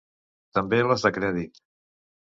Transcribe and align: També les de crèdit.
També 0.59 0.79
les 0.87 1.05
de 1.09 1.13
crèdit. 1.19 1.63